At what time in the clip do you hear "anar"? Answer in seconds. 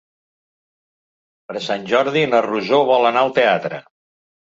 3.15-3.27